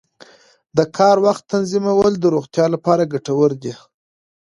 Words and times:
د 0.77 0.79
کار 0.97 1.17
وخت 1.25 1.43
تنظیمول 1.53 2.13
د 2.19 2.25
روغتیا 2.35 2.65
لپاره 2.75 3.09
ګټور 3.13 3.51
دي. 3.63 3.73